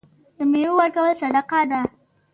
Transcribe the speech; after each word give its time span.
د 0.37 0.39
میوو 0.51 0.75
ورکول 0.79 1.11
صدقه 1.21 1.59
ده. 1.69 1.81